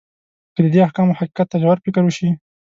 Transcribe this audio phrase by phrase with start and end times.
[0.53, 2.29] که د دې احکامو حقیقت ته ژور فکر وشي.